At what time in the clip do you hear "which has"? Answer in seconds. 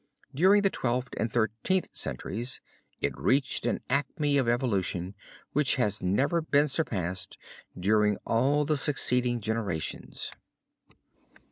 5.53-6.01